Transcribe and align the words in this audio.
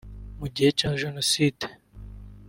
Mu 0.39 0.47
gihe 0.53 0.69
cya 0.79 0.89
Jenoside 1.01 1.65